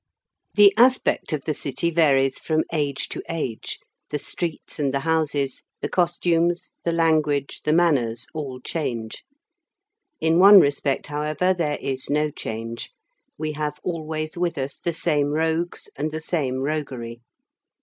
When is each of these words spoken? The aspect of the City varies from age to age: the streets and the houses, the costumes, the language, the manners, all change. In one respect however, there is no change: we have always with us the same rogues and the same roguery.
The 0.55 0.73
aspect 0.77 1.31
of 1.31 1.43
the 1.45 1.53
City 1.53 1.91
varies 1.91 2.39
from 2.39 2.63
age 2.73 3.07
to 3.09 3.21
age: 3.29 3.77
the 4.09 4.17
streets 4.17 4.79
and 4.79 4.91
the 4.91 5.01
houses, 5.01 5.61
the 5.79 5.89
costumes, 5.89 6.73
the 6.83 6.91
language, 6.91 7.61
the 7.65 7.71
manners, 7.71 8.25
all 8.33 8.59
change. 8.59 9.23
In 10.19 10.39
one 10.39 10.59
respect 10.59 11.05
however, 11.05 11.53
there 11.53 11.77
is 11.79 12.09
no 12.09 12.31
change: 12.31 12.89
we 13.37 13.51
have 13.51 13.79
always 13.83 14.35
with 14.35 14.57
us 14.57 14.79
the 14.79 14.91
same 14.91 15.33
rogues 15.33 15.87
and 15.95 16.09
the 16.09 16.19
same 16.19 16.61
roguery. 16.61 17.21